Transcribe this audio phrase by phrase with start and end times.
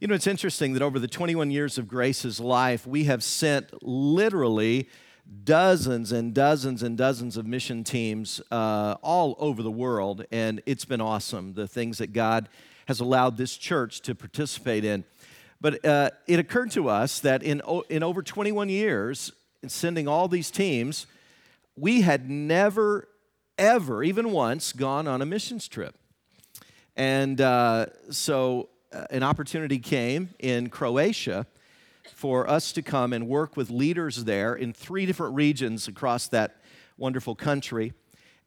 [0.00, 3.82] You know, it's interesting that over the 21 years of Grace's life, we have sent
[3.82, 4.88] literally
[5.42, 10.84] dozens and dozens and dozens of mission teams uh, all over the world, and it's
[10.84, 12.48] been awesome, the things that God
[12.86, 15.02] has allowed this church to participate in.
[15.60, 19.32] But uh, it occurred to us that in, in over 21 years,
[19.64, 21.08] in sending all these teams,
[21.74, 23.08] we had never,
[23.58, 25.96] ever, even once, gone on a missions trip.
[26.94, 28.68] And uh, so
[29.10, 31.46] an opportunity came in Croatia
[32.14, 36.56] for us to come and work with leaders there in three different regions across that
[36.96, 37.92] wonderful country.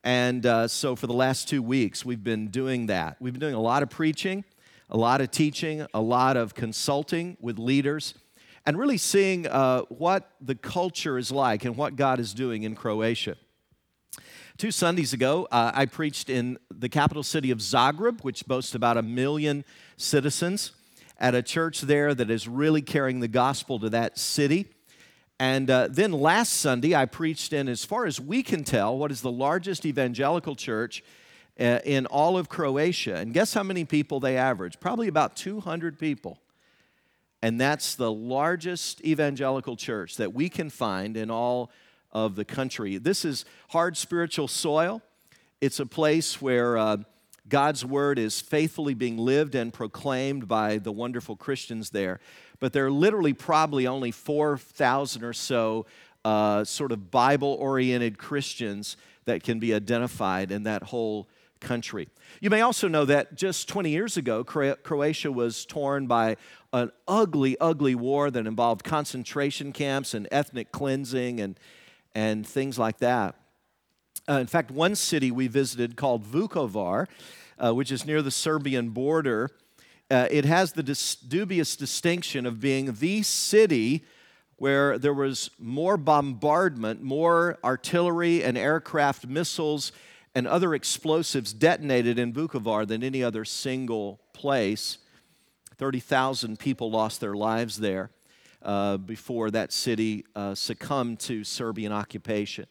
[0.03, 3.17] And uh, so for the last two weeks, we've been doing that.
[3.19, 4.43] We've been doing a lot of preaching,
[4.89, 8.15] a lot of teaching, a lot of consulting with leaders,
[8.65, 12.75] and really seeing uh, what the culture is like and what God is doing in
[12.75, 13.35] Croatia.
[14.61, 18.95] Two Sundays ago, uh, I preached in the capital city of Zagreb, which boasts about
[18.95, 19.65] a million
[19.97, 20.73] citizens,
[21.17, 24.67] at a church there that is really carrying the gospel to that city.
[25.39, 29.09] And uh, then last Sunday, I preached in, as far as we can tell, what
[29.09, 31.03] is the largest evangelical church
[31.59, 33.15] uh, in all of Croatia.
[33.15, 34.79] And guess how many people they average?
[34.79, 36.37] Probably about 200 people.
[37.41, 41.71] And that's the largest evangelical church that we can find in all
[42.11, 42.97] of the country.
[42.97, 45.01] This is hard spiritual soil.
[45.59, 46.97] It's a place where uh,
[47.47, 52.19] God's word is faithfully being lived and proclaimed by the wonderful Christians there.
[52.59, 55.85] But there are literally probably only 4,000 or so
[56.23, 61.27] uh, sort of Bible oriented Christians that can be identified in that whole
[61.59, 62.09] country.
[62.39, 66.37] You may also know that just 20 years ago, Croatia was torn by
[66.73, 71.59] an ugly, ugly war that involved concentration camps and ethnic cleansing and
[72.13, 73.35] and things like that.
[74.29, 77.07] Uh, in fact, one city we visited called Vukovar,
[77.57, 79.49] uh, which is near the Serbian border,
[80.09, 84.03] uh, it has the dis- dubious distinction of being the city
[84.57, 89.91] where there was more bombardment, more artillery and aircraft missiles
[90.35, 94.99] and other explosives detonated in Vukovar than any other single place.
[95.77, 98.11] 30,000 people lost their lives there
[98.63, 102.65] uh, before that city uh, succumbed to Serbian occupation.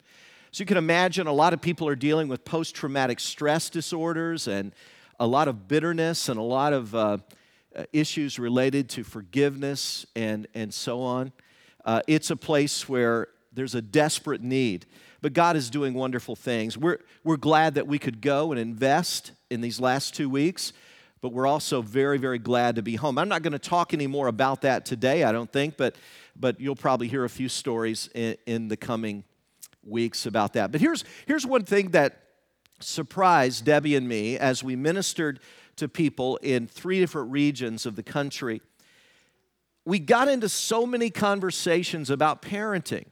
[0.52, 4.48] So you can imagine a lot of people are dealing with post traumatic stress disorders
[4.48, 4.72] and
[5.18, 7.18] a lot of bitterness and a lot of uh,
[7.92, 11.32] issues related to forgiveness and, and so on.
[11.84, 14.86] Uh, it's a place where there's a desperate need.
[15.22, 16.78] But God is doing wonderful things.
[16.78, 20.72] We're, we're glad that we could go and invest in these last two weeks
[21.20, 23.18] but we're also very, very glad to be home.
[23.18, 25.96] I'm not going to talk any more about that today, I don't think, but,
[26.34, 29.24] but you'll probably hear a few stories in, in the coming
[29.82, 30.72] weeks about that.
[30.72, 32.22] But here's, here's one thing that
[32.80, 35.40] surprised Debbie and me as we ministered
[35.76, 38.60] to people in three different regions of the country.
[39.84, 43.06] We got into so many conversations about parenting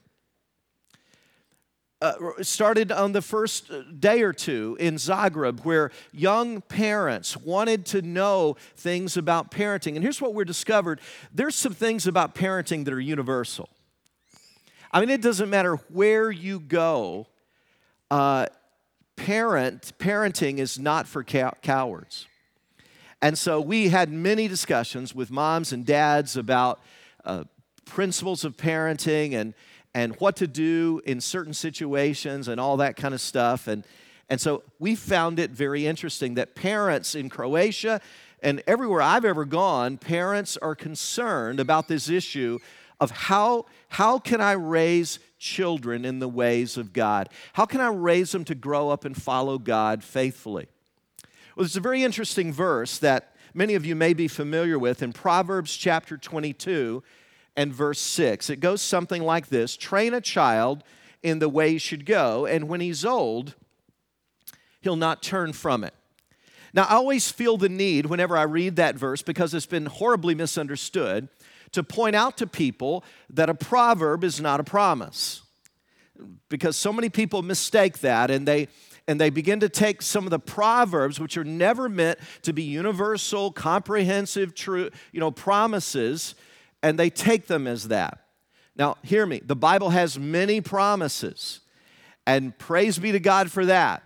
[2.01, 3.71] uh, started on the first
[4.01, 9.95] day or two in Zagreb, where young parents wanted to know things about parenting.
[9.97, 11.01] And here's what we discovered
[11.35, 13.69] there's some things about parenting that are universal.
[14.93, 17.27] I mean, it doesn't matter where you go,
[18.11, 18.47] uh,
[19.17, 22.27] parent, parenting is not for cow- cowards.
[23.21, 26.81] And so we had many discussions with moms and dads about
[27.25, 27.45] uh,
[27.85, 29.55] principles of parenting and
[29.95, 33.69] and what to do in certain situations and all that kind of stuff.
[33.69, 33.85] And,
[34.29, 38.01] and so we found it very interesting that parents in Croatia
[38.41, 42.59] and everywhere I've ever gone, parents are concerned about this issue
[43.01, 47.29] of how, how can I raise children in the ways of God?
[47.53, 50.67] How can I raise them to grow up and follow God faithfully?
[51.57, 55.13] Well, there's a very interesting verse that many of you may be familiar with in
[55.13, 57.03] Proverbs chapter 22
[57.59, 58.51] and verse 6.
[58.51, 60.85] It goes something like this Train a child
[61.23, 63.55] in the way he should go, and when he's old,
[64.81, 65.93] he'll not turn from it.
[66.73, 70.37] Now, I always feel the need whenever I read that verse, because it's been horribly
[70.37, 71.29] misunderstood,
[71.73, 75.43] to point out to people that a proverb is not a promise.
[76.49, 78.69] Because so many people mistake that and they
[79.09, 82.63] and they begin to take some of the proverbs which are never meant to be
[82.63, 86.35] universal comprehensive true you know promises
[86.83, 88.21] and they take them as that.
[88.77, 91.61] Now, hear me, the Bible has many promises,
[92.27, 94.03] and praise be to God for that.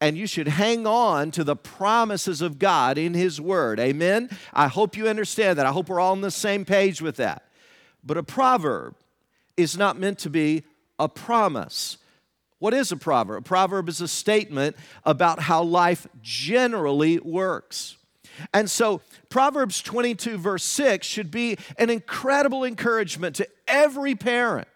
[0.00, 3.78] And you should hang on to the promises of God in His Word.
[3.78, 4.30] Amen?
[4.52, 5.66] I hope you understand that.
[5.66, 7.44] I hope we're all on the same page with that.
[8.02, 8.96] But a proverb
[9.58, 10.64] is not meant to be
[10.98, 11.98] a promise.
[12.60, 13.40] What is a proverb?
[13.40, 14.74] A proverb is a statement
[15.04, 17.96] about how life generally works.
[18.54, 24.68] And so, Proverbs 22, verse 6, should be an incredible encouragement to every parent.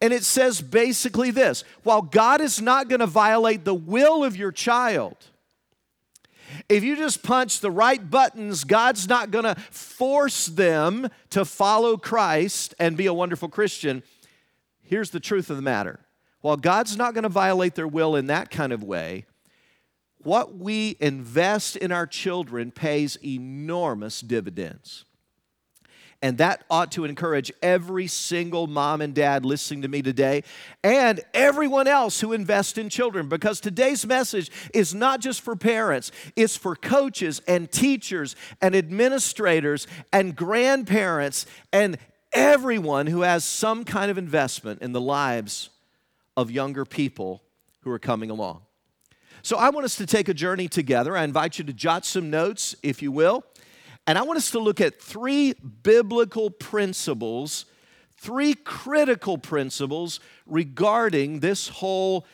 [0.00, 4.36] And it says basically this while God is not going to violate the will of
[4.36, 5.16] your child,
[6.68, 11.96] if you just punch the right buttons, God's not going to force them to follow
[11.96, 14.02] Christ and be a wonderful Christian.
[14.82, 16.00] Here's the truth of the matter
[16.40, 19.26] while God's not going to violate their will in that kind of way,
[20.26, 25.04] what we invest in our children pays enormous dividends.
[26.20, 30.42] And that ought to encourage every single mom and dad listening to me today
[30.82, 36.10] and everyone else who invests in children because today's message is not just for parents,
[36.34, 41.98] it's for coaches and teachers and administrators and grandparents and
[42.32, 45.70] everyone who has some kind of investment in the lives
[46.36, 47.42] of younger people
[47.82, 48.65] who are coming along.
[49.46, 51.16] So I want us to take a journey together.
[51.16, 53.44] I invite you to jot some notes, if you will.
[54.08, 55.54] And I want us to look at three
[55.84, 57.64] biblical principles,
[58.16, 62.26] three critical principles regarding this whole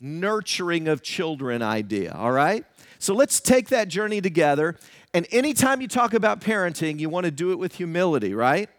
[0.00, 2.64] nurturing of children idea, all right?
[3.00, 4.76] So let's take that journey together.
[5.12, 8.70] And anytime you talk about parenting, you want to do it with humility, right?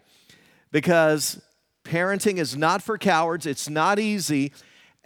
[0.71, 1.41] Because
[1.83, 4.53] parenting is not for cowards, it's not easy.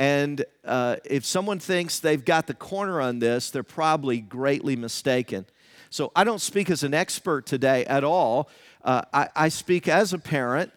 [0.02, 5.46] And uh, if someone thinks they've got the corner on this, they're probably greatly mistaken.
[5.92, 8.50] So I don't speak as an expert today at all.
[8.84, 10.72] Uh, I, I, speak as a parent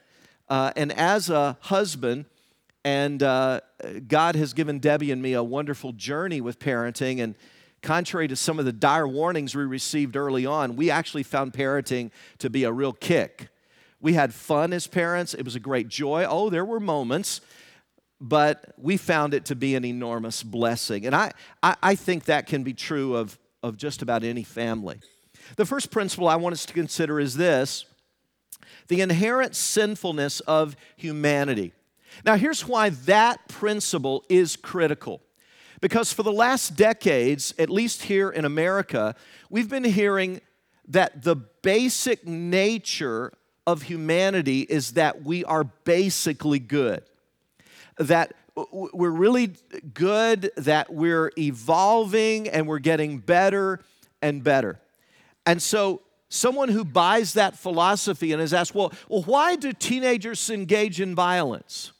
[0.50, 2.26] uh, and as a husband.
[2.84, 3.62] And uh,
[4.06, 7.22] God has given Debbie and me a wonderful journey with parenting.
[7.24, 7.34] And
[7.80, 12.10] contrary to some of the dire warnings we received early on, we actually found parenting
[12.40, 13.48] to be a real kick.
[14.02, 16.26] We had fun as parents, it was a great joy.
[16.28, 17.40] Oh, there were moments
[18.24, 21.04] but we found it to be an enormous blessing.
[21.04, 21.32] And I,
[21.62, 24.98] I, I, think that can be true of, of just about any family.
[25.56, 27.84] The first principle I want us to consider is this
[28.88, 31.74] the inherent sinfulness of humanity.
[32.24, 35.20] Now, here's why that principle is critical.
[35.82, 39.14] Because for the last decades, at least here in America,
[39.50, 40.40] we've been hearing
[40.88, 43.34] that the basic nature
[43.66, 47.04] of humanity is that we are basically good
[47.98, 49.54] that we're really
[49.94, 53.80] good, that we're evolving and we're getting better
[54.22, 54.80] and better.
[55.44, 60.50] And so, someone who buys that philosophy and is asked, well, well why do teenagers
[60.50, 61.92] engage in violence?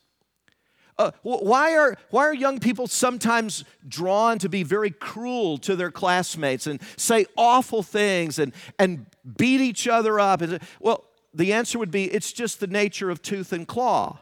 [0.97, 5.91] Uh, why, are, why are young people sometimes drawn to be very cruel to their
[5.91, 9.07] classmates and say awful things and, and
[9.37, 10.41] beat each other up?
[10.79, 14.21] Well, the answer would be it's just the nature of tooth and claw.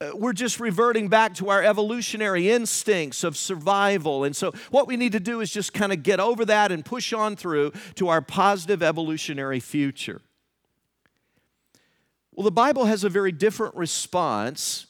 [0.00, 4.24] Uh, we're just reverting back to our evolutionary instincts of survival.
[4.24, 6.84] And so, what we need to do is just kind of get over that and
[6.84, 10.20] push on through to our positive evolutionary future.
[12.34, 14.86] Well, the Bible has a very different response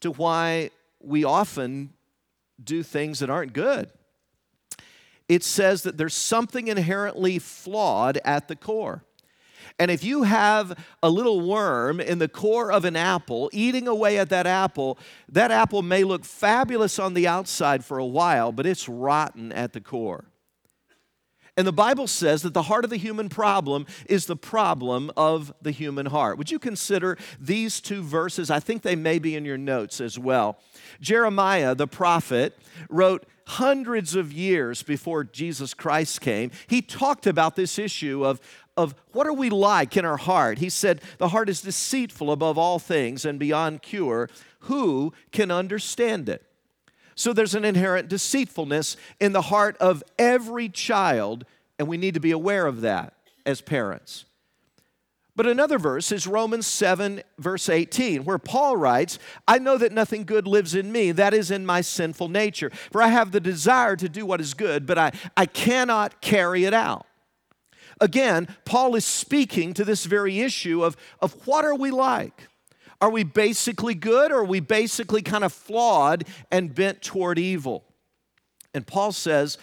[0.00, 0.70] to why
[1.00, 1.90] we often
[2.62, 3.90] do things that aren't good.
[5.28, 9.04] It says that there's something inherently flawed at the core.
[9.78, 14.18] And if you have a little worm in the core of an apple eating away
[14.18, 14.98] at that apple,
[15.28, 19.72] that apple may look fabulous on the outside for a while, but it's rotten at
[19.72, 20.24] the core.
[21.56, 25.52] And the Bible says that the heart of the human problem is the problem of
[25.60, 26.38] the human heart.
[26.38, 28.48] Would you consider these two verses?
[28.48, 30.58] I think they may be in your notes as well.
[31.00, 32.56] Jeremiah, the prophet,
[32.88, 36.52] wrote hundreds of years before Jesus Christ came.
[36.68, 38.40] He talked about this issue of,
[38.78, 40.58] of what are we like in our heart.
[40.58, 44.30] He said, The heart is deceitful above all things and beyond cure.
[44.60, 46.44] Who can understand it?
[47.16, 51.44] So there's an inherent deceitfulness in the heart of every child,
[51.76, 54.24] and we need to be aware of that as parents.
[55.34, 59.18] But another verse is Romans 7, verse 18, where Paul writes,
[59.48, 62.70] I know that nothing good lives in me, that is in my sinful nature.
[62.92, 66.64] For I have the desire to do what is good, but I, I cannot carry
[66.64, 67.07] it out.
[68.00, 72.48] Again, Paul is speaking to this very issue of, of what are we like?
[73.00, 77.84] Are we basically good or are we basically kind of flawed and bent toward evil?
[78.74, 79.58] And Paul says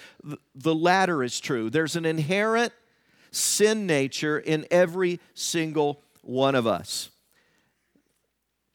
[0.54, 1.70] the latter is true.
[1.70, 2.74] There's an inherent
[3.32, 7.10] sin nature in every single one of us.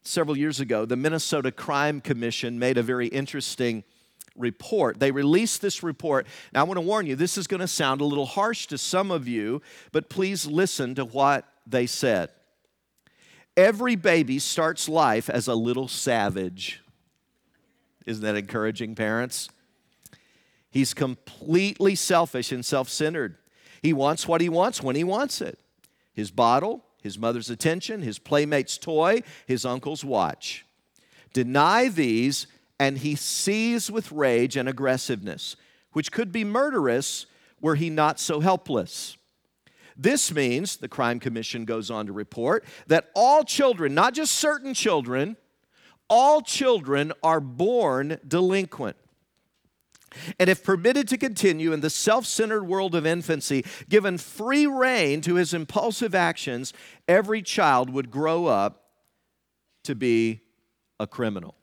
[0.03, 3.83] Several years ago, the Minnesota Crime Commission made a very interesting
[4.35, 4.99] report.
[4.99, 6.27] They released this report.
[6.53, 8.77] Now, I want to warn you, this is going to sound a little harsh to
[8.77, 9.61] some of you,
[9.91, 12.29] but please listen to what they said.
[13.57, 16.81] Every baby starts life as a little savage.
[18.05, 19.49] Isn't that encouraging, parents?
[20.71, 23.37] He's completely selfish and self centered.
[23.81, 25.59] He wants what he wants when he wants it
[26.13, 30.65] his bottle, his mother's attention, his playmate's toy, his uncle's watch.
[31.33, 32.47] Deny these,
[32.81, 35.55] and he sees with rage and aggressiveness,
[35.91, 37.27] which could be murderous
[37.61, 39.17] were he not so helpless.
[39.95, 44.73] This means, the Crime Commission goes on to report, that all children, not just certain
[44.73, 45.37] children,
[46.09, 48.97] all children are born delinquent.
[50.39, 55.21] And if permitted to continue in the self centered world of infancy, given free rein
[55.21, 56.73] to his impulsive actions,
[57.07, 58.85] every child would grow up
[59.83, 60.41] to be
[60.99, 61.53] a criminal.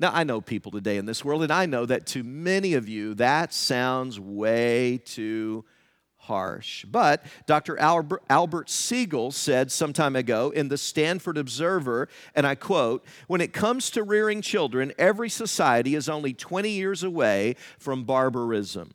[0.00, 2.88] Now, I know people today in this world, and I know that to many of
[2.88, 5.64] you, that sounds way too
[6.16, 6.84] harsh.
[6.84, 7.78] But Dr.
[7.78, 13.52] Albert, Siegel said some time ago in the Stanford Observer, and I quote When it
[13.52, 18.92] comes to rearing children, every society is only 20 years away from barbarism.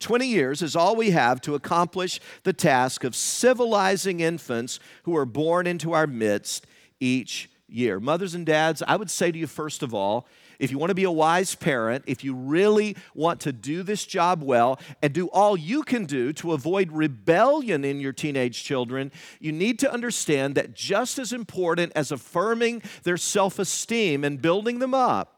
[0.00, 5.24] 20 years is all we have to accomplish the task of civilizing infants who are
[5.24, 6.66] born into our midst
[7.00, 8.00] each year.
[8.00, 10.26] Mothers and dads, I would say to you, first of all,
[10.58, 14.04] if you want to be a wise parent, if you really want to do this
[14.04, 19.12] job well and do all you can do to avoid rebellion in your teenage children,
[19.38, 24.80] you need to understand that just as important as affirming their self esteem and building
[24.80, 25.36] them up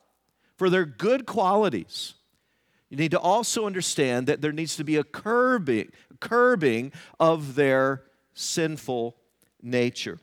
[0.57, 2.15] for their good qualities,
[2.89, 8.03] you need to also understand that there needs to be a curbing, curbing of their
[8.35, 9.17] sinful
[9.63, 10.19] nature.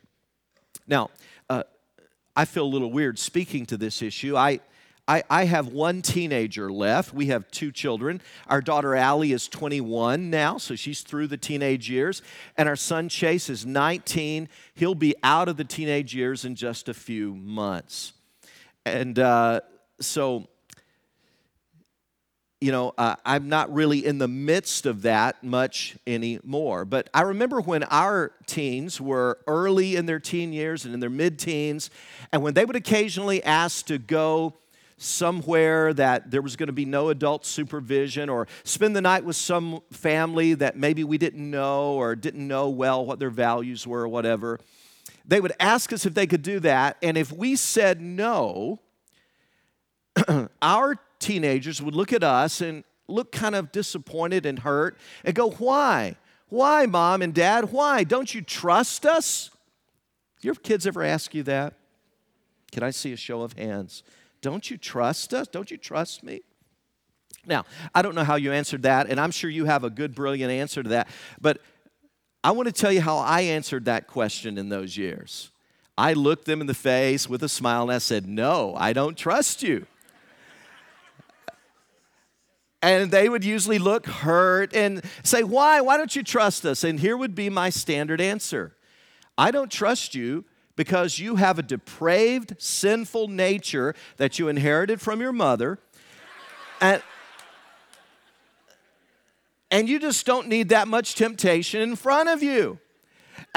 [0.86, 1.10] Now,
[2.38, 4.36] I feel a little weird speaking to this issue.
[4.36, 4.60] I,
[5.08, 7.12] I, I have one teenager left.
[7.12, 8.20] We have two children.
[8.46, 12.22] Our daughter Allie is 21 now, so she's through the teenage years.
[12.56, 14.48] And our son Chase is 19.
[14.74, 18.12] He'll be out of the teenage years in just a few months.
[18.86, 19.62] And uh,
[20.00, 20.46] so,
[22.60, 26.84] you know, uh, I'm not really in the midst of that much anymore.
[26.84, 31.10] But I remember when our teens were early in their teen years and in their
[31.10, 31.88] mid teens,
[32.32, 34.54] and when they would occasionally ask to go
[34.96, 39.36] somewhere that there was going to be no adult supervision or spend the night with
[39.36, 44.00] some family that maybe we didn't know or didn't know well what their values were
[44.00, 44.58] or whatever.
[45.24, 48.80] They would ask us if they could do that, and if we said no,
[50.62, 55.50] our teenagers would look at us and look kind of disappointed and hurt and go,
[55.50, 56.16] Why?
[56.48, 57.72] Why, mom and dad?
[57.72, 58.04] Why?
[58.04, 59.50] Don't you trust us?
[60.40, 61.74] Your kids ever ask you that?
[62.72, 64.02] Can I see a show of hands?
[64.40, 65.48] Don't you trust us?
[65.48, 66.40] Don't you trust me?
[67.46, 70.14] Now, I don't know how you answered that, and I'm sure you have a good,
[70.14, 71.08] brilliant answer to that,
[71.40, 71.60] but
[72.44, 75.50] I want to tell you how I answered that question in those years.
[75.96, 79.16] I looked them in the face with a smile and I said, No, I don't
[79.16, 79.86] trust you.
[82.80, 85.80] And they would usually look hurt and say, Why?
[85.80, 86.84] Why don't you trust us?
[86.84, 88.74] And here would be my standard answer
[89.36, 90.44] I don't trust you
[90.76, 95.78] because you have a depraved, sinful nature that you inherited from your mother.
[96.80, 97.02] And,
[99.72, 102.78] and you just don't need that much temptation in front of you.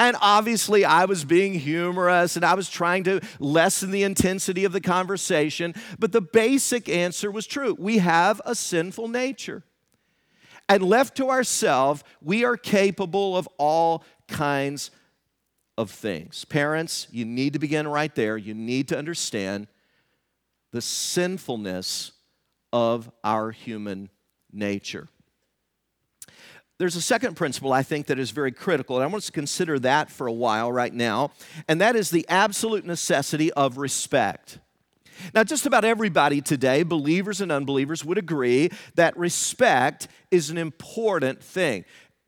[0.02, 4.72] And obviously, I was being humorous and I was trying to lessen the intensity of
[4.72, 7.76] the conversation, but the basic answer was true.
[7.78, 9.62] We have a sinful nature.
[10.68, 14.90] And left to ourselves, we are capable of all kinds
[15.78, 16.44] of things.
[16.46, 18.36] Parents, you need to begin right there.
[18.36, 19.68] You need to understand
[20.72, 22.10] the sinfulness
[22.72, 24.08] of our human
[24.52, 25.06] nature.
[26.82, 29.32] There's a second principle I think that is very critical, and I want us to
[29.32, 31.30] consider that for a while right now,
[31.68, 34.58] and that is the absolute necessity of respect.
[35.32, 41.40] Now, just about everybody today, believers and unbelievers, would agree that respect is an important
[41.40, 41.84] thing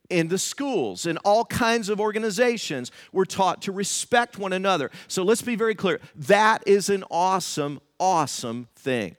[0.09, 4.93] in the schools, in all kinds of organizations, we're taught to respect one another.
[5.09, 9.17] So let's be very clear that is an awesome, awesome thing.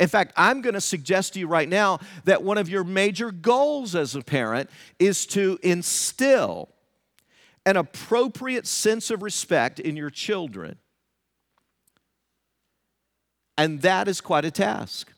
[0.00, 3.30] In fact, I'm going to suggest to you right now that one of your major
[3.30, 6.68] goals as a parent is to instill
[7.66, 10.76] an appropriate sense of respect in your children.
[13.56, 15.12] And that is quite a task.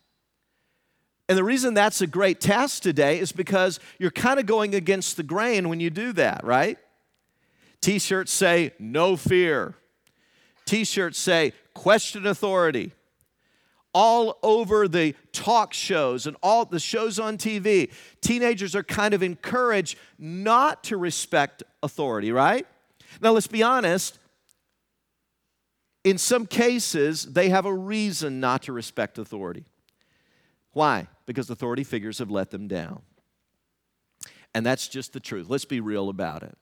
[1.27, 5.17] And the reason that's a great task today is because you're kind of going against
[5.17, 6.77] the grain when you do that, right?
[7.81, 9.75] T shirts say, no fear.
[10.65, 12.93] T shirts say, question authority.
[13.99, 19.23] All over the talk shows and all the shows on TV, teenagers are kind of
[19.23, 22.67] encouraged not to respect authority, right?
[23.21, 24.19] Now, let's be honest.
[26.03, 29.65] In some cases, they have a reason not to respect authority.
[30.73, 31.07] Why?
[31.25, 33.01] Because authority figures have let them down.
[34.53, 35.47] And that's just the truth.
[35.49, 36.55] Let's be real about it.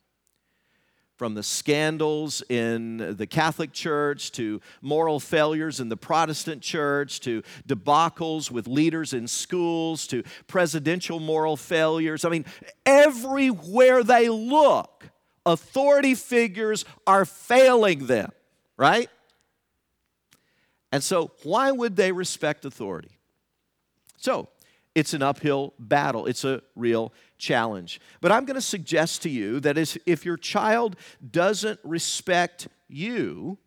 [1.17, 7.41] From the scandals in the Catholic Church to moral failures in the Protestant Church to
[7.65, 12.25] debacles with leaders in schools to presidential moral failures.
[12.25, 12.43] I mean,
[12.85, 15.09] everywhere they look,
[15.45, 18.31] authority figures are failing them,
[18.75, 19.09] right?
[20.91, 23.17] And so, why would they respect authority?
[24.17, 24.49] So,
[24.95, 26.25] it's an uphill battle.
[26.25, 27.99] It's a real challenge.
[28.21, 30.95] But I'm going to suggest to you that if your child
[31.31, 33.57] doesn't respect you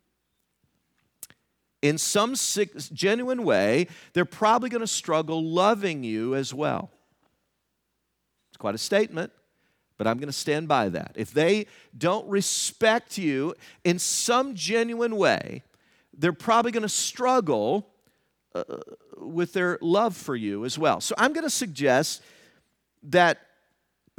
[1.81, 6.89] in some genuine way, they're probably going to struggle loving you as well.
[8.49, 9.31] It's quite a statement,
[9.97, 11.13] but I'm going to stand by that.
[11.15, 15.63] If they don't respect you in some genuine way,
[16.17, 17.87] they're probably going to struggle
[18.53, 18.63] uh,
[19.17, 20.99] with their love for you as well.
[20.99, 22.21] So I'm going to suggest
[23.03, 23.39] that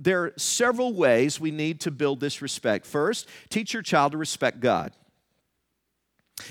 [0.02, 2.86] there are several ways we need to build this respect.
[2.86, 4.92] First, teach your child to respect God.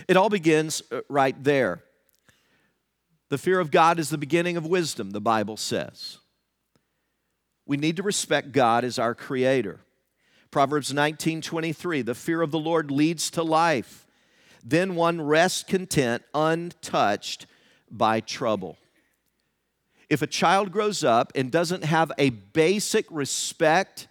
[0.08, 1.84] It all begins uh, right there.
[3.29, 6.18] The fear of God is the beginning of wisdom, the Bible says.
[7.65, 9.82] We need to respect God as our creator.
[10.51, 14.08] Proverbs 19 23, the fear of the Lord leads to life.
[14.63, 17.46] Then one rests content, untouched
[17.89, 18.77] by trouble.
[20.10, 24.08] If a child grows up and doesn't have a basic respect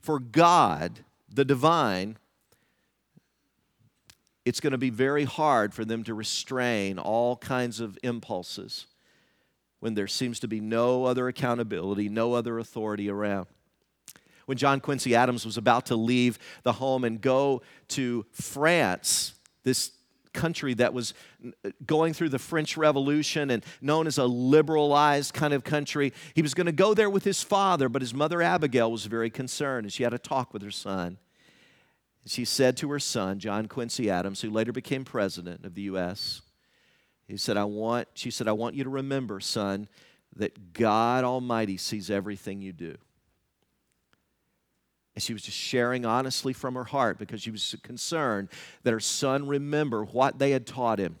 [0.00, 2.16] for God, the divine,
[4.44, 8.86] it's going to be very hard for them to restrain all kinds of impulses
[9.80, 13.46] when there seems to be no other accountability, no other authority around.
[14.46, 19.90] When John Quincy Adams was about to leave the home and go to France, this
[20.36, 21.14] country that was
[21.64, 26.12] uh, going through the French Revolution and known as a liberalized kind of country.
[26.34, 29.30] He was going to go there with his father, but his mother Abigail was very
[29.30, 31.18] concerned and she had a talk with her son.
[32.26, 36.42] She said to her son, John Quincy Adams, who later became president of the U.S.,
[37.28, 39.88] he said, I want, she said, I want you to remember, son,
[40.36, 42.96] that God Almighty sees everything you do.
[45.16, 48.50] And she was just sharing honestly from her heart because she was concerned
[48.84, 51.18] that her son remember what they had taught him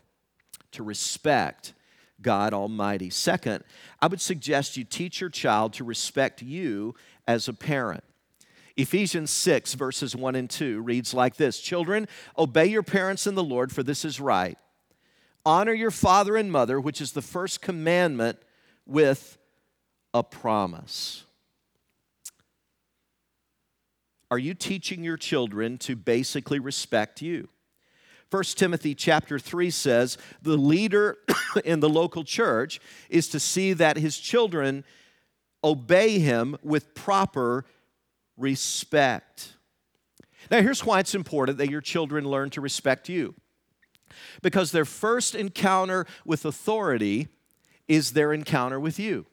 [0.72, 1.72] to respect
[2.20, 3.10] God Almighty.
[3.10, 3.64] Second,
[4.00, 6.94] I would suggest you teach your child to respect you
[7.26, 8.04] as a parent.
[8.76, 12.06] Ephesians 6, verses 1 and 2 reads like this Children,
[12.36, 14.58] obey your parents in the Lord, for this is right.
[15.46, 18.38] Honor your father and mother, which is the first commandment
[18.84, 19.38] with
[20.12, 21.25] a promise.
[24.30, 27.48] Are you teaching your children to basically respect you?
[28.30, 31.18] 1 Timothy chapter 3 says the leader
[31.64, 34.84] in the local church is to see that his children
[35.62, 37.64] obey him with proper
[38.36, 39.54] respect.
[40.50, 43.34] Now, here's why it's important that your children learn to respect you
[44.42, 47.28] because their first encounter with authority
[47.88, 49.26] is their encounter with you.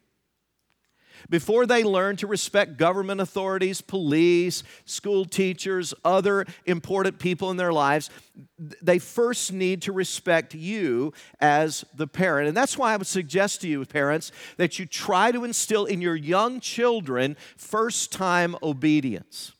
[1.30, 7.74] Before they learn to respect government authorities, police, school teachers, other important people in their
[7.74, 8.10] lives,
[8.58, 12.48] they first need to respect you as the parent.
[12.48, 16.02] And that's why I would suggest to you, parents, that you try to instill in
[16.02, 19.54] your young children first time obedience.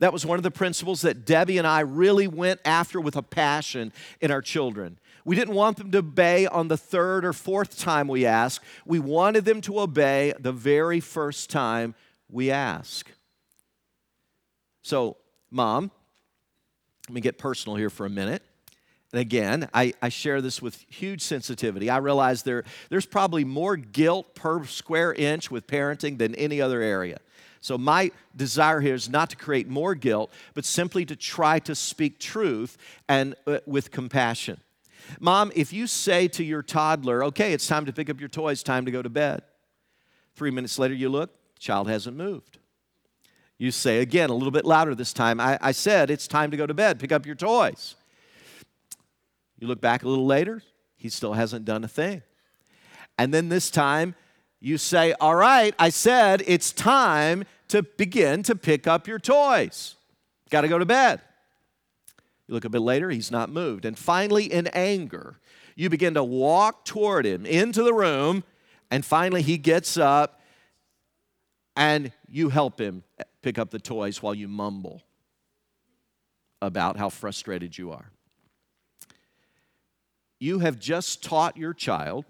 [0.00, 3.22] That was one of the principles that Debbie and I really went after with a
[3.22, 4.98] passion in our children.
[5.24, 8.62] We didn't want them to obey on the third or fourth time we ask.
[8.86, 11.94] We wanted them to obey the very first time
[12.28, 13.10] we ask.
[14.82, 15.16] So,
[15.50, 15.90] mom,
[17.08, 18.42] let me get personal here for a minute.
[19.12, 21.90] And again, I, I share this with huge sensitivity.
[21.90, 26.80] I realize there, there's probably more guilt per square inch with parenting than any other
[26.80, 27.18] area.
[27.60, 31.74] So, my desire here is not to create more guilt, but simply to try to
[31.74, 32.78] speak truth
[33.08, 34.60] and uh, with compassion.
[35.18, 38.62] Mom, if you say to your toddler, okay, it's time to pick up your toys,
[38.62, 39.42] time to go to bed,
[40.34, 42.58] three minutes later you look, child hasn't moved.
[43.58, 46.56] You say again, a little bit louder this time, I, I said it's time to
[46.56, 47.96] go to bed, pick up your toys.
[49.58, 50.62] You look back a little later,
[50.96, 52.22] he still hasn't done a thing.
[53.18, 54.14] And then this time,
[54.60, 59.96] you say, All right, I said it's time to begin to pick up your toys.
[60.50, 61.20] Got to go to bed.
[62.50, 63.84] You look a bit later, he's not moved.
[63.84, 65.38] And finally, in anger,
[65.76, 68.42] you begin to walk toward him into the room,
[68.90, 70.40] and finally, he gets up
[71.76, 73.04] and you help him
[73.40, 75.00] pick up the toys while you mumble
[76.60, 78.10] about how frustrated you are.
[80.40, 82.24] You have just taught your child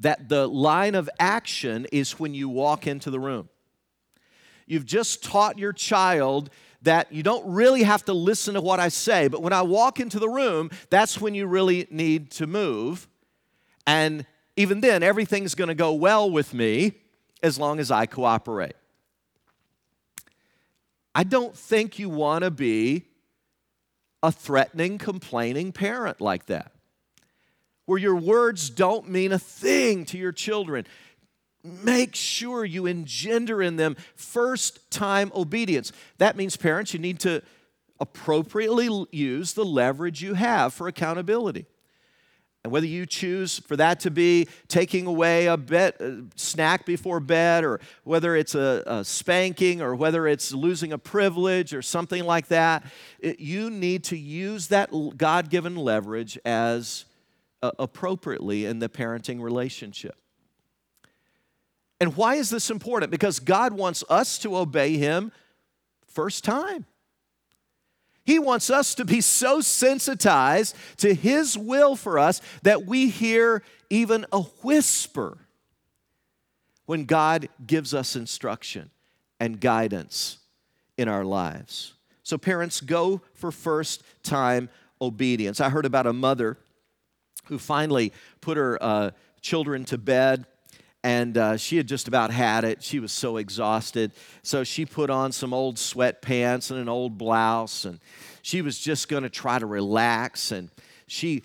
[0.00, 3.48] that the line of action is when you walk into the room.
[4.66, 6.50] You've just taught your child
[6.82, 10.00] that you don't really have to listen to what I say, but when I walk
[10.00, 13.08] into the room, that's when you really need to move.
[13.86, 16.92] And even then, everything's going to go well with me
[17.42, 18.74] as long as I cooperate.
[21.14, 23.04] I don't think you want to be
[24.22, 26.72] a threatening, complaining parent like that,
[27.86, 30.86] where your words don't mean a thing to your children.
[31.64, 35.92] Make sure you engender in them first time obedience.
[36.18, 37.42] That means, parents, you need to
[38.00, 41.66] appropriately use the leverage you have for accountability.
[42.64, 47.18] And whether you choose for that to be taking away a, bed, a snack before
[47.18, 52.24] bed, or whether it's a, a, spanking, or whether it's losing a privilege, or something
[52.24, 52.84] like that,
[53.18, 57.04] it, you need to use that God given leverage as
[57.62, 60.21] uh, appropriately in the parenting relationship.
[62.02, 63.12] And why is this important?
[63.12, 65.30] Because God wants us to obey Him
[66.08, 66.84] first time.
[68.24, 73.62] He wants us to be so sensitized to His will for us that we hear
[73.88, 75.38] even a whisper
[76.86, 78.90] when God gives us instruction
[79.38, 80.38] and guidance
[80.98, 81.94] in our lives.
[82.24, 85.60] So, parents, go for first time obedience.
[85.60, 86.58] I heard about a mother
[87.44, 89.10] who finally put her uh,
[89.40, 90.46] children to bed
[91.04, 92.82] and uh, she had just about had it.
[92.82, 94.12] She was so exhausted.
[94.42, 97.98] So she put on some old sweatpants and an old blouse, and
[98.42, 100.52] she was just going to try to relax.
[100.52, 100.70] And
[101.06, 101.42] she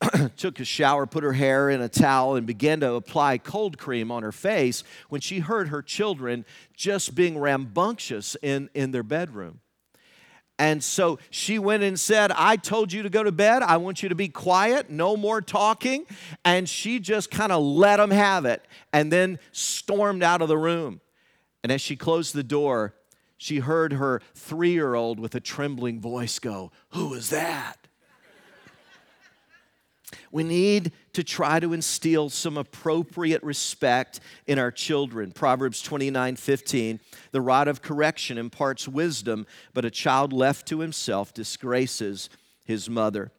[0.36, 4.10] took a shower, put her hair in a towel, and began to apply cold cream
[4.10, 9.60] on her face when she heard her children just being rambunctious in, in their bedroom.
[10.58, 13.62] And so she went and said, I told you to go to bed.
[13.62, 16.06] I want you to be quiet, no more talking.
[16.44, 20.56] And she just kind of let them have it and then stormed out of the
[20.56, 21.00] room.
[21.62, 22.94] And as she closed the door,
[23.36, 27.85] she heard her three year old with a trembling voice go, Who is that?
[30.32, 35.32] We need to try to instill some appropriate respect in our children.
[35.32, 41.32] Proverbs 29 15, the rod of correction imparts wisdom, but a child left to himself
[41.32, 42.28] disgraces
[42.64, 43.30] his mother.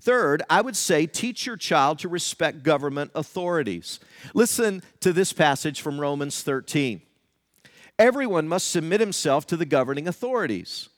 [0.00, 4.00] Third, I would say teach your child to respect government authorities.
[4.34, 7.00] Listen to this passage from Romans 13.
[7.98, 10.88] Everyone must submit himself to the governing authorities,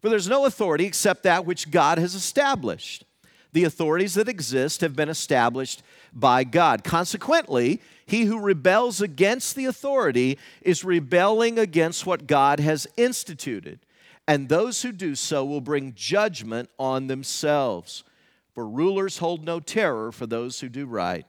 [0.00, 3.04] for there's no authority except that which God has established
[3.54, 6.82] the authorities that exist have been established by God.
[6.82, 13.78] Consequently, he who rebels against the authority is rebelling against what God has instituted.
[14.26, 18.02] And those who do so will bring judgment on themselves.
[18.52, 21.24] For rulers hold no terror for those who do right,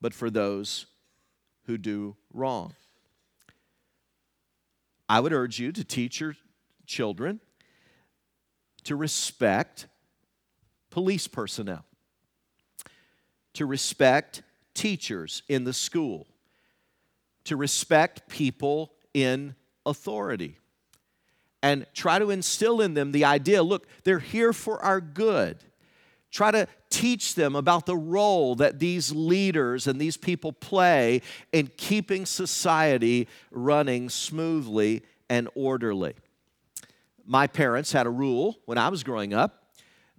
[0.00, 0.86] but for those
[1.66, 2.74] who do wrong.
[5.08, 6.36] I would urge you to teach your
[6.86, 7.40] children
[8.84, 9.86] to respect
[10.92, 11.84] police personnel,
[13.54, 14.42] to respect
[14.74, 16.28] teachers in the school,
[17.44, 20.58] to respect people in authority,
[21.62, 25.58] and try to instill in them the idea look, they're here for our good.
[26.30, 31.20] Try to teach them about the role that these leaders and these people play
[31.52, 36.14] in keeping society running smoothly and orderly.
[37.24, 39.61] My parents had a rule when I was growing up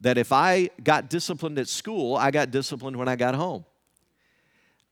[0.01, 3.65] that if I got disciplined at school, I got disciplined when I got home.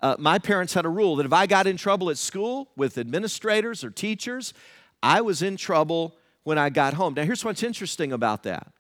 [0.01, 2.97] Uh, my parents had a rule that if I got in trouble at school with
[2.97, 4.53] administrators or teachers,
[5.03, 7.13] I was in trouble when I got home.
[7.13, 8.71] Now, here's what's interesting about that.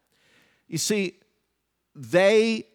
[0.67, 1.15] You see,
[1.95, 2.65] they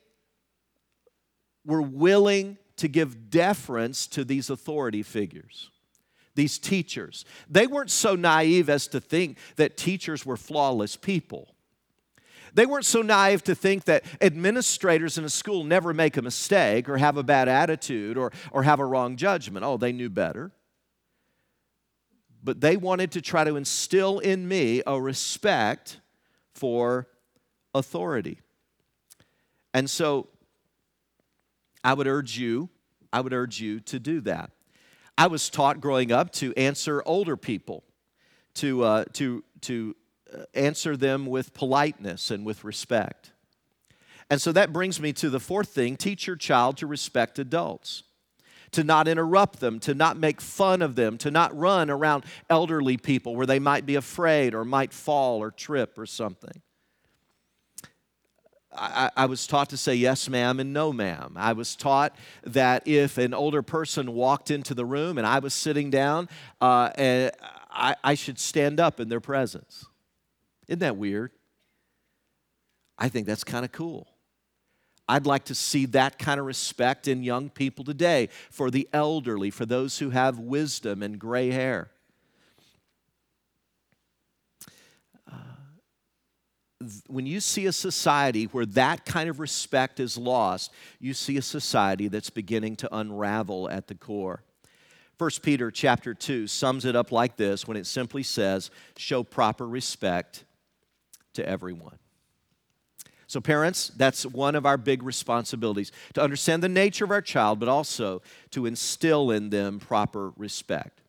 [1.64, 5.70] were willing to give deference to these authority figures,
[6.34, 7.24] these teachers.
[7.50, 11.55] They weren't so naive as to think that teachers were flawless people.
[12.54, 16.88] They weren't so naive to think that administrators in a school never make a mistake
[16.88, 19.64] or have a bad attitude or, or have a wrong judgment.
[19.64, 20.52] Oh, they knew better.
[22.42, 26.00] But they wanted to try to instill in me a respect
[26.54, 27.08] for
[27.74, 28.40] authority.
[29.74, 30.28] And so
[31.84, 32.70] I would urge you,
[33.12, 34.50] I would urge you to do that.
[35.18, 37.84] I was taught growing up to answer older people,
[38.54, 39.96] to, uh, to, to
[40.54, 43.32] answer them with politeness and with respect.
[44.28, 48.02] And so that brings me to the fourth thing teach your child to respect adults,
[48.72, 52.96] to not interrupt them, to not make fun of them, to not run around elderly
[52.96, 56.62] people where they might be afraid or might fall or trip or something.
[58.78, 61.34] I, I, was taught to say yes, ma'am, and no, ma'am.
[61.36, 65.54] I was taught that if an older person walked into the room and I was
[65.54, 66.28] sitting down,
[66.60, 67.32] uh, and
[67.70, 69.86] I, I should stand up in their presence.
[70.68, 71.32] Isn't that weird?
[72.98, 74.08] I think that's kind of cool.
[75.08, 79.50] I'd like to see that kind of respect in young people today for the elderly,
[79.50, 81.90] for those who have wisdom and gray hair.
[85.30, 85.36] Uh,
[87.06, 91.42] when you see a society where that kind of respect is lost, you see a
[91.42, 94.42] society that's beginning to unravel at the core.
[95.18, 99.66] 1 Peter chapter 2 sums it up like this when it simply says, show proper
[99.66, 100.45] respect
[101.36, 101.98] to everyone.
[103.28, 107.58] So, parents, that's one of our big responsibilities to understand the nature of our child,
[107.58, 111.00] but also to instill in them proper respect.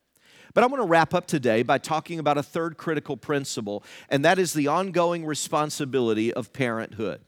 [0.53, 4.25] But I want to wrap up today by talking about a third critical principle, and
[4.25, 7.21] that is the ongoing responsibility of parenthood.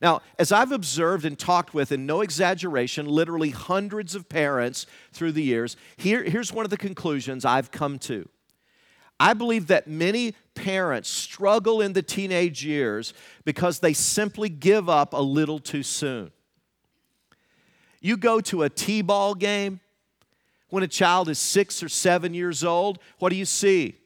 [0.00, 5.32] Now, as I've observed and talked with, and no exaggeration, literally hundreds of parents through
[5.32, 8.28] the years, here, here's one of the conclusions I've come to.
[9.24, 13.14] I believe that many parents struggle in the teenage years
[13.46, 16.30] because they simply give up a little too soon.
[18.02, 19.80] You go to a T ball game
[20.68, 23.96] when a child is six or seven years old, what do you see?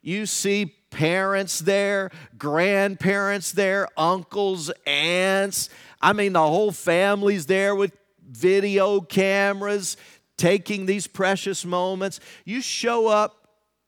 [0.00, 5.68] You see parents there, grandparents there, uncles, aunts.
[6.00, 7.92] I mean, the whole family's there with
[8.26, 9.98] video cameras
[10.38, 12.18] taking these precious moments.
[12.46, 13.37] You show up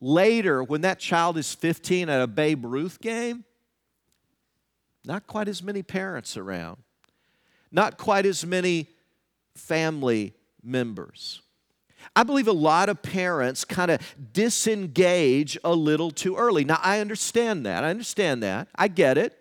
[0.00, 3.44] later, when that child is 15 at a Babe Ruth game,
[5.04, 6.78] not quite as many parents around,
[7.70, 8.88] not quite as many
[9.54, 11.42] family members.
[12.16, 14.00] I believe a lot of parents kind of
[14.32, 16.64] disengage a little too early.
[16.64, 17.84] Now, I understand that.
[17.84, 18.68] I understand that.
[18.74, 19.39] I get it.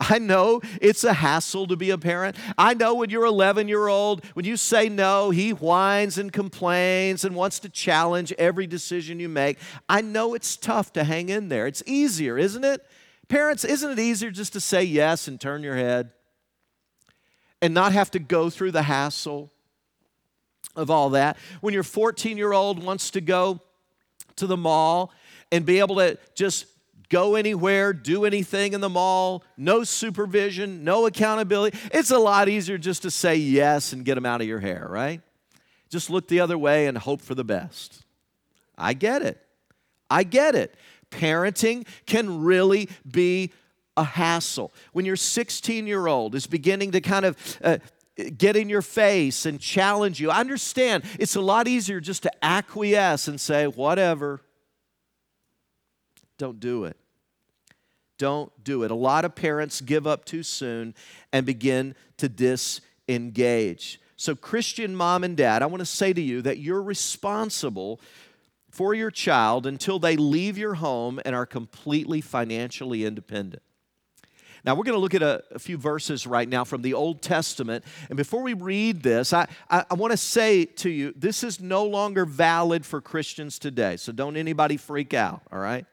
[0.00, 2.36] I know it's a hassle to be a parent.
[2.56, 7.24] I know when you're 11 year old, when you say no, he whines and complains
[7.24, 9.58] and wants to challenge every decision you make.
[9.88, 11.66] I know it's tough to hang in there.
[11.66, 12.84] It's easier, isn't it?
[13.28, 16.10] Parents, isn't it easier just to say yes and turn your head
[17.60, 19.52] and not have to go through the hassle
[20.74, 21.36] of all that?
[21.60, 23.60] When your 14 year old wants to go
[24.36, 25.12] to the mall
[25.52, 26.66] and be able to just
[27.08, 31.78] go anywhere, do anything in the mall, no supervision, no accountability.
[31.92, 34.86] It's a lot easier just to say yes and get them out of your hair,
[34.88, 35.20] right?
[35.88, 38.04] Just look the other way and hope for the best.
[38.76, 39.42] I get it.
[40.10, 40.74] I get it.
[41.10, 43.52] Parenting can really be
[43.96, 44.72] a hassle.
[44.92, 47.78] When your 16 year old is beginning to kind of uh,
[48.36, 52.44] get in your face and challenge you, I understand it's a lot easier just to
[52.44, 54.40] acquiesce and say, whatever.
[56.38, 56.96] Don't do it.
[58.16, 58.90] Don't do it.
[58.90, 60.94] A lot of parents give up too soon
[61.32, 64.00] and begin to disengage.
[64.16, 68.00] So, Christian mom and dad, I want to say to you that you're responsible
[68.70, 73.62] for your child until they leave your home and are completely financially independent.
[74.64, 77.22] Now, we're going to look at a, a, few verses right now from the Old
[77.22, 77.84] Testament.
[78.08, 81.60] And before we read this, I, I, I want to say to you this is
[81.60, 83.96] no longer valid for Christians today.
[83.96, 85.86] So don't anybody freak out, all right?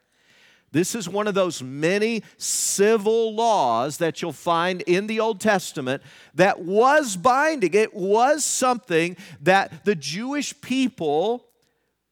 [0.75, 6.03] This is one of those many civil laws that you'll find in the Old Testament
[6.33, 7.73] that was binding.
[7.73, 11.45] It was something that the Jewish people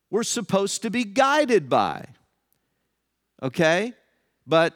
[0.10, 2.06] were supposed to be guided by.
[3.42, 3.92] Okay?
[4.48, 4.74] But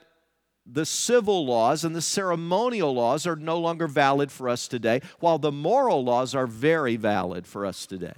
[0.66, 5.38] the civil laws and the ceremonial laws are no longer valid for us today, while
[5.38, 8.16] the moral laws are very valid for us today.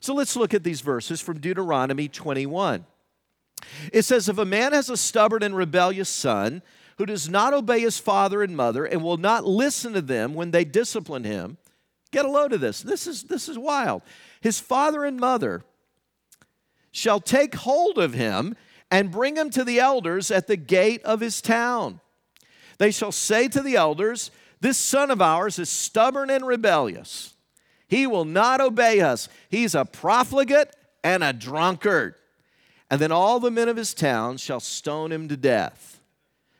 [0.00, 2.84] So let's look at these verses from Deuteronomy 21.
[3.92, 6.62] It says, If a man has a stubborn and rebellious son
[6.98, 10.50] who does not obey his father and mother and will not listen to them when
[10.50, 11.58] they discipline him,
[12.10, 12.82] get a load of this.
[12.82, 14.02] This is, this is wild.
[14.40, 15.64] His father and mother
[16.92, 18.54] shall take hold of him
[18.90, 22.00] and bring him to the elders at the gate of his town.
[22.78, 27.34] They shall say to the elders, This son of ours is stubborn and rebellious.
[27.88, 29.28] He will not obey us.
[29.48, 32.14] He's a profligate and a drunkard
[32.94, 36.00] and then all the men of his town shall stone him to death.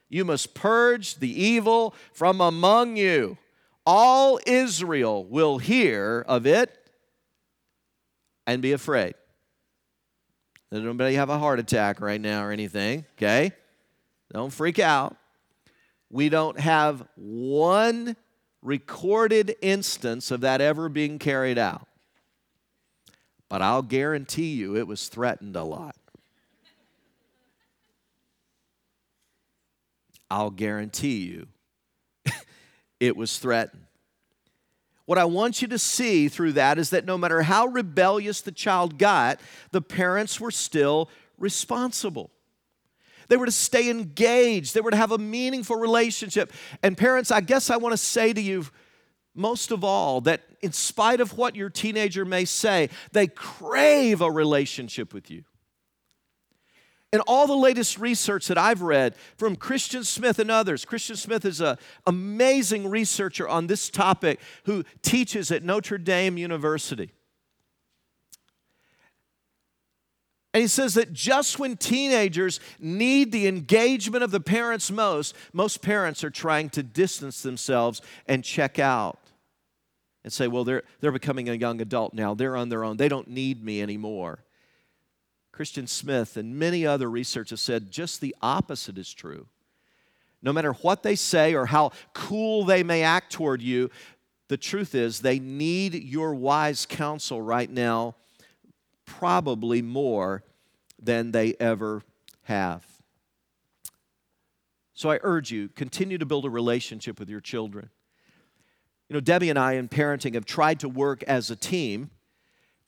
[0.09, 3.38] You must purge the evil from among you.
[3.87, 6.77] All Israel will hear of it
[8.49, 9.14] and be afraid.
[10.73, 13.05] Does anybody have a heart attack right now or anything?
[13.16, 13.53] Okay?
[14.33, 15.16] Don't freak out.
[16.11, 18.16] We don't have one
[18.61, 21.87] recorded instance of that ever being carried out.
[23.49, 25.94] But I'll guarantee you it was threatened a lot.
[30.31, 31.47] I'll guarantee you
[33.01, 33.83] it was threatened.
[35.07, 38.53] What I want you to see through that is that no matter how rebellious the
[38.53, 39.39] child got,
[39.71, 42.31] the parents were still responsible.
[43.29, 44.75] They were to stay engaged.
[44.75, 46.53] They were to have a meaningful relationship.
[46.83, 48.67] And parents, I guess I want to say to you,
[49.35, 54.31] most of all, that in spite of what your teenager may say, they crave a
[54.31, 55.45] relationship with you.
[57.14, 61.44] And all the latest research that I've read from Christian Smith and others, Christian Smith
[61.44, 67.12] is an amazing researcher on this topic who teaches at Notre Dame University.
[70.53, 75.83] And he says that just when teenagers need the engagement of the parents most, most
[75.83, 79.20] parents are trying to distance themselves and check out
[80.24, 82.35] and say, well, they're, they're becoming a young adult now.
[82.35, 82.96] They're on their own.
[82.96, 84.40] They don't need me anymore.
[85.55, 89.47] Christian Smith and many other researchers said just the opposite is true.
[90.43, 93.88] No matter what they say or how cool they may act toward you,
[94.49, 98.17] the truth is they need your wise counsel right now
[99.07, 100.43] probably more
[101.01, 102.03] than they ever
[102.43, 102.85] have.
[104.93, 107.90] So I urge you, continue to build a relationship with your children.
[109.09, 112.11] You know, Debbie and I in parenting have tried to work as a team,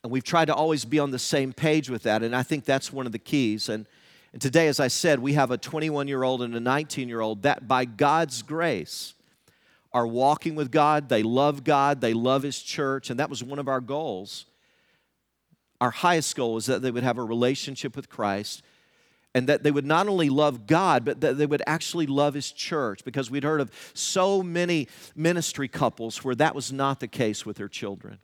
[0.03, 2.65] and we've tried to always be on the same page with that, and I think
[2.65, 3.69] that's one of the keys.
[3.69, 3.87] And,
[4.33, 7.21] and today, as I said, we have a 21 year old and a 19 year
[7.21, 9.13] old that by God's grace
[9.93, 11.09] are walking with God.
[11.09, 14.45] They love God, they love His church, and that was one of our goals
[15.79, 18.63] our highest goal is that they would have a relationship with Christ
[19.35, 22.51] and that they would not only love God, but that they would actually love His
[22.51, 27.45] church because we'd heard of so many ministry couples where that was not the case
[27.45, 28.19] with their children.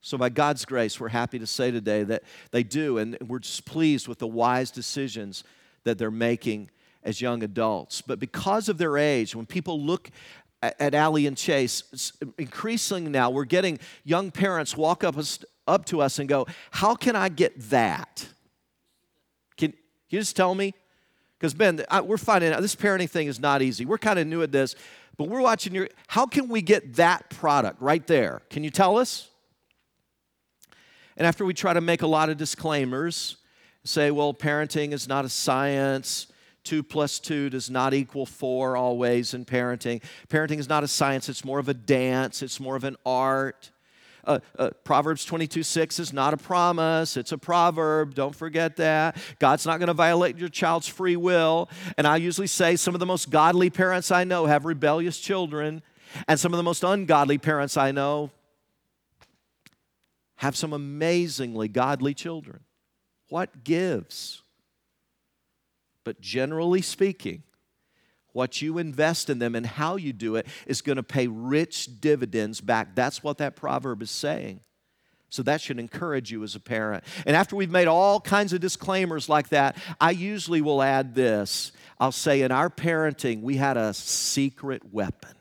[0.00, 3.64] So, by God's grace, we're happy to say today that they do, and we're just
[3.64, 5.44] pleased with the wise decisions
[5.84, 6.70] that they're making
[7.02, 8.00] as young adults.
[8.00, 10.10] But because of their age, when people look
[10.62, 15.16] at Allie and Chase, increasingly now we're getting young parents walk up
[15.66, 18.26] up to us and go, How can I get that?
[19.56, 19.78] Can, can
[20.10, 20.74] you just tell me?
[21.38, 23.84] Because, Ben, I, we're finding out this parenting thing is not easy.
[23.84, 24.74] We're kind of new at this,
[25.16, 25.88] but we're watching your.
[26.08, 28.42] How can we get that product right there?
[28.50, 29.28] Can you tell us?
[31.18, 33.36] And after we try to make a lot of disclaimers,
[33.84, 36.28] say, well, parenting is not a science.
[36.64, 40.02] Two plus two does not equal four always in parenting.
[40.28, 43.70] Parenting is not a science, it's more of a dance, it's more of an art
[44.28, 48.14] uh, uh, Proverbs 22 6 is not a promise, it's a proverb.
[48.14, 49.16] Don't forget that.
[49.38, 51.68] God's not going to violate your child's free will.
[51.96, 55.82] And I usually say some of the most godly parents I know have rebellious children,
[56.28, 58.30] and some of the most ungodly parents I know
[60.38, 62.60] have some amazingly godly children.
[63.28, 64.42] What gives?
[66.04, 67.42] But generally speaking,
[68.32, 72.00] what you invest in them and how you do it is going to pay rich
[72.00, 72.94] dividends back.
[72.94, 74.60] That's what that proverb is saying.
[75.28, 77.04] So that should encourage you as a parent.
[77.26, 81.72] And after we've made all kinds of disclaimers like that, I usually will add this.
[81.98, 85.34] I'll say, in our parenting, we had a secret weapon.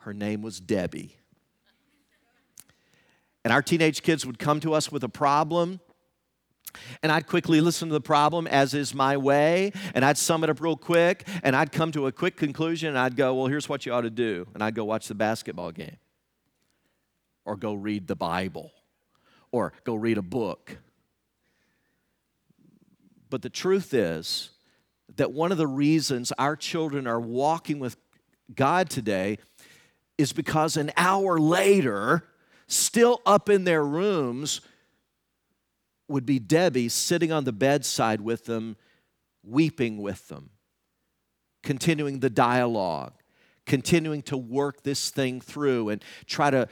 [0.00, 1.17] Her name was Debbie.
[3.44, 5.80] And our teenage kids would come to us with a problem
[7.02, 10.50] and I'd quickly listen to the problem, as is my way, and I'd sum it
[10.50, 13.68] up real quick, and I'd come to a quick conclusion, and I'd go, Well, here's
[13.68, 14.46] what you ought to do.
[14.54, 15.96] And I'd go watch the basketball game,
[17.44, 18.72] or go read the Bible,
[19.50, 20.78] or go read a book.
[23.30, 24.50] But the truth is
[25.16, 27.96] that one of the reasons our children are walking with
[28.54, 29.38] God today
[30.16, 32.24] is because an hour later,
[32.68, 34.60] still up in their rooms,
[36.08, 38.76] would be Debbie sitting on the bedside with them,
[39.42, 40.50] weeping with them,
[41.62, 43.12] continuing the dialogue,
[43.66, 46.68] continuing to work this thing through and try to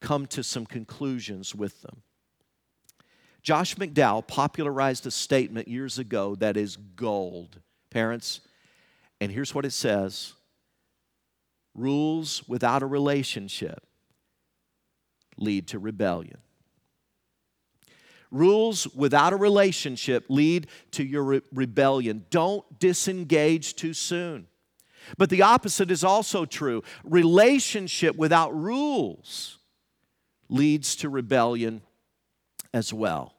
[0.00, 2.02] come to some conclusions with them.
[3.42, 8.40] Josh McDowell popularized a statement years ago that is gold, parents.
[9.20, 10.34] And here's what it says
[11.74, 13.84] Rules without a relationship
[15.42, 16.38] lead to rebellion.
[18.30, 22.24] Rules without a relationship lead to your re- rebellion.
[22.30, 24.46] Don't disengage too soon.
[25.18, 26.82] But the opposite is also true.
[27.04, 29.58] Relationship without rules
[30.48, 31.82] leads to rebellion
[32.72, 33.34] as well.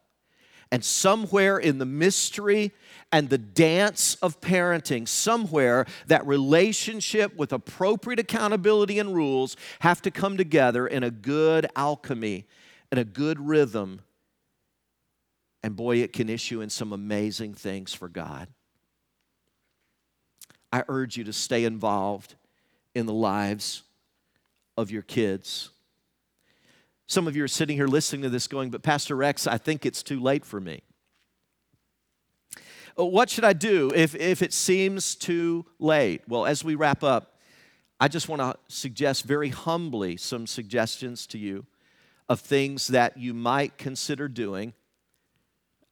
[0.74, 2.74] And somewhere in the mystery
[3.14, 10.12] and the dance of parenting, somewhere that relationship with appropriate accountability and rules have to
[10.12, 12.46] come together in a good alchemy
[12.92, 14.02] and a good rhythm
[15.64, 18.50] and boy, it can issue in some amazing things for God.
[20.72, 22.36] I urge you to stay involved
[22.94, 23.84] in the lives
[24.76, 25.70] of your kids.
[27.08, 29.86] Some of you are sitting here listening to this going, but Pastor Rex, I think
[29.86, 30.82] it's too late for me.
[32.97, 36.22] Uh, what should I do if, if it seems too late?
[36.28, 37.39] Well, as we wrap up,
[37.99, 41.66] I just want to suggest very humbly some suggestions to you
[42.30, 44.74] of things that you might consider doing.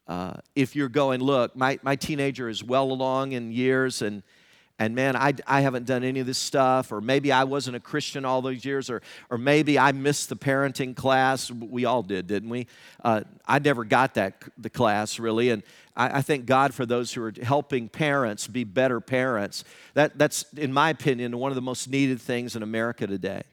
[0.07, 4.23] Uh, if you're going, look, my, my teenager is well along in years and
[4.81, 7.79] and man, I, I haven't done any of this stuff, or maybe I wasn't a
[7.79, 11.51] Christian all those years, or, or maybe I missed the parenting class.
[11.51, 12.65] We all did, didn't we?
[13.03, 15.61] Uh, I never got that the class really, and
[15.95, 19.65] I, I, thank God for those who are helping parents be better parents.
[19.93, 23.43] That, that's, in my opinion, one of the most needed things in America today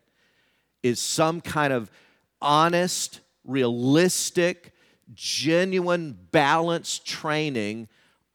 [0.83, 1.91] is some kind of
[2.41, 4.73] honest, realistic,
[5.13, 7.89] genuine, balanced training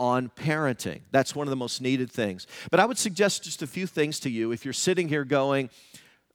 [0.03, 0.99] on parenting.
[1.11, 2.45] That's one of the most needed things.
[2.69, 5.69] But I would suggest just a few things to you if you're sitting here going,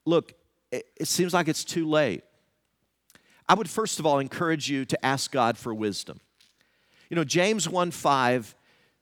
[0.07, 0.33] look,
[0.71, 2.23] it, seems like it's too late.
[3.47, 6.19] I would first of all encourage you to ask God for wisdom.
[7.11, 8.55] You know, James 1 5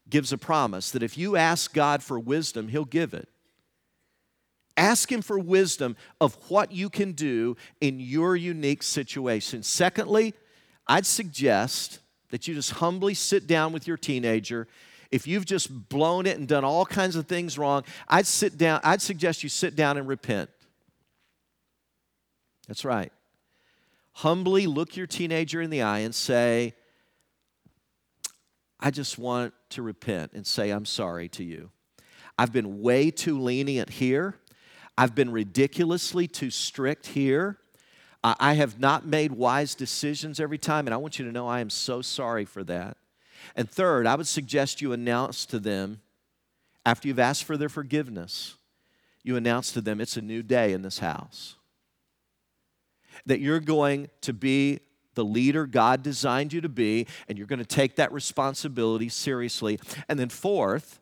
[0.10, 3.30] gives a promise that if you ask God for wisdom, He'll give it.
[4.76, 9.64] Ask Him for wisdom of what you can do in your unique situation.
[9.64, 10.34] Secondly,
[10.88, 12.00] I'd suggest
[12.30, 14.68] that you just humbly sit down with your teenager.
[15.12, 18.82] If you've just blown it and done all kinds of things wrong, I'd sit down,
[18.84, 20.50] I'd suggest you sit down and repent.
[22.68, 23.12] That's right.
[24.14, 26.74] Humbly look your teenager in the eye and say,
[28.80, 31.72] I just want to repent and say, I'm sorry to you.
[32.38, 34.36] I've been way too lenient here.
[34.98, 37.58] I've been ridiculously too strict here.
[38.40, 41.60] I have not made wise decisions every time, and I want you to know I
[41.60, 42.98] am so sorry for that.
[43.56, 46.02] And third, I would suggest you announce to them,
[46.86, 48.56] after you've asked for their forgiveness,
[49.24, 51.56] you announce to them it's a new day in this house.
[53.26, 54.80] That you're going to be
[55.16, 59.80] the leader God designed you to be, and you're going to take that responsibility seriously.
[60.08, 61.00] And then, fourth,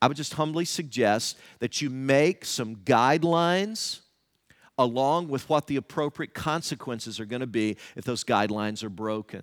[0.00, 4.01] I would just humbly suggest that you make some guidelines
[4.82, 9.42] along with what the appropriate consequences are going to be if those guidelines are broken.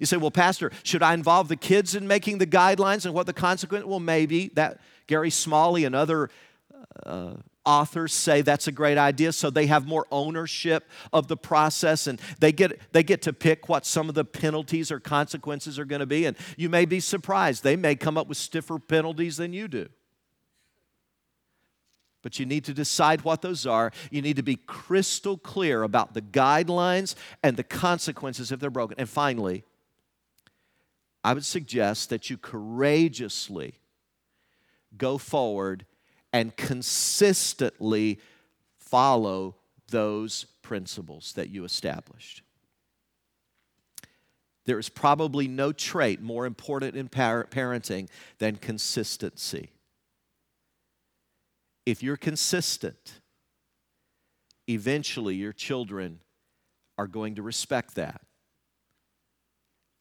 [0.00, 3.26] You say, well, Pastor, should I involve the kids in making the guidelines and what
[3.26, 3.84] the consequence?
[3.84, 6.30] Well, maybe that Gary Smalley and other
[7.04, 7.34] uh,
[7.66, 12.20] authors say that's a great idea so they have more ownership of the process and
[12.38, 16.00] they get they get to pick what some of the penalties or consequences are going
[16.00, 19.52] to be and you may be surprised they may come up with stiffer penalties than
[19.52, 19.88] you do
[22.26, 23.92] but you need to decide what those are.
[24.10, 28.98] You need to be crystal clear about the guidelines and the consequences if they're broken.
[28.98, 29.62] And finally,
[31.22, 33.74] I would suggest that you courageously
[34.98, 35.86] go forward
[36.32, 38.18] and consistently
[38.76, 39.54] follow
[39.90, 42.42] those principles that you established.
[44.64, 48.08] There is probably no trait more important in parenting
[48.38, 49.70] than consistency
[51.86, 53.20] if you're consistent,
[54.68, 56.20] eventually your children
[56.98, 58.20] are going to respect that.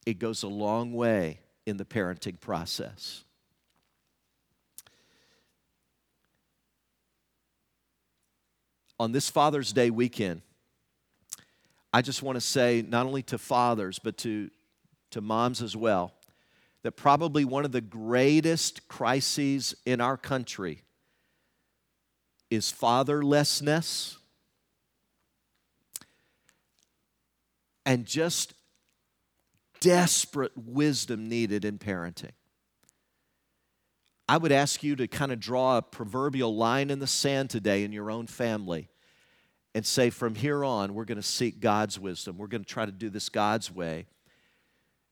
[0.05, 3.23] It goes a long way in the parenting process.
[8.99, 10.41] On this Father's Day weekend,
[11.93, 14.49] I just want to say, not only to fathers, but to,
[15.11, 16.13] to moms as well,
[16.83, 20.84] that probably one of the greatest crises in our country
[22.55, 24.17] is fatherlessness
[27.85, 28.53] and just
[29.79, 32.31] desperate wisdom needed in parenting.
[34.27, 37.83] I would ask you to kind of draw a proverbial line in the sand today
[37.83, 38.89] in your own family
[39.75, 42.37] and say, from here on, we're going to seek God's wisdom.
[42.37, 44.07] We're going to try to do this God's way.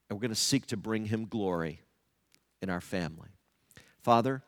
[0.09, 1.81] And we're going to seek to bring Him glory
[2.61, 3.29] in our family.
[4.01, 4.41] Father,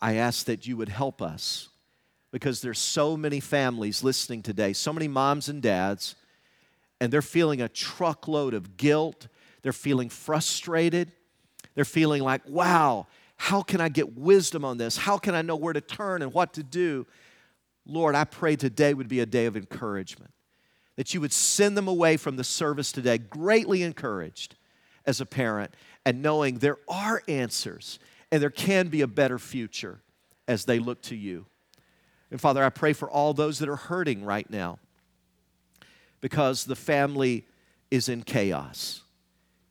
[0.00, 1.68] I ask that you would help us
[2.30, 6.14] because there's so many families listening today, so many moms and dads,
[7.00, 9.28] and they're feeling a truckload of guilt.
[9.62, 11.12] They're feeling frustrated.
[11.74, 13.06] They're feeling like, wow,
[13.36, 14.96] how can I get wisdom on this?
[14.96, 17.06] How can I know where to turn and what to do?
[17.86, 20.32] Lord, I pray today would be a day of encouragement,
[20.96, 24.56] that you would send them away from the service today greatly encouraged
[25.06, 25.74] as a parent
[26.04, 27.98] and knowing there are answers
[28.30, 30.00] and there can be a better future
[30.46, 31.46] as they look to you.
[32.30, 34.78] And Father, I pray for all those that are hurting right now
[36.20, 37.46] because the family
[37.90, 39.02] is in chaos.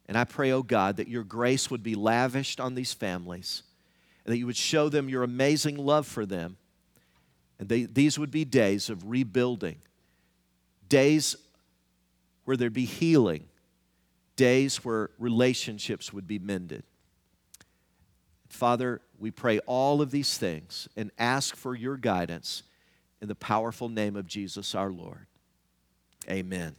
[0.07, 3.63] And I pray, oh God, that your grace would be lavished on these families
[4.25, 6.57] and that you would show them your amazing love for them.
[7.59, 9.77] And they, these would be days of rebuilding,
[10.87, 11.35] days
[12.45, 13.45] where there'd be healing,
[14.35, 16.83] days where relationships would be mended.
[18.49, 22.63] Father, we pray all of these things and ask for your guidance
[23.21, 25.27] in the powerful name of Jesus our Lord.
[26.29, 26.75] Amen.